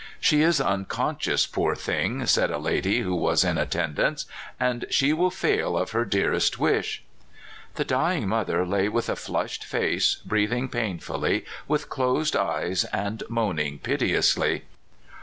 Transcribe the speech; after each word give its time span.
'* 0.15 0.19
She 0.29 0.41
is 0.41 0.59
unconscious, 0.59 1.45
poor 1.45 1.75
thing!" 1.75 2.25
said 2.25 2.49
a 2.49 2.57
lady 2.57 3.01
who 3.01 3.13
was 3.13 3.43
in 3.43 3.59
attendance," 3.59 4.25
and 4.69 4.85
she 4.89 5.13
will 5.13 5.29
fail 5.29 5.77
of 5.77 5.91
her 5.91 6.05
dearest 6.05 6.57
wish.'' 6.57 7.03
The 7.75 7.85
dying 7.85 8.27
mother 8.27 8.65
lay 8.65 8.89
with 8.89 9.09
a 9.09 9.15
flushed 9.15 9.63
face, 9.63 10.15
breath 10.25 10.51
ing 10.53 10.69
painfully, 10.69 11.45
with 11.67 11.89
closed 11.89 12.35
eyes, 12.35 12.83
and 12.85 13.21
moaning 13.29 13.77
pite 13.77 14.01
ously. 14.01 14.63